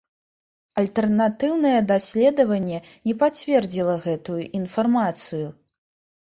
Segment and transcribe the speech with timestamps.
[0.81, 5.47] Альтэрнатыўнае даследаванне не пацвердзіла гэтую інфармацыю.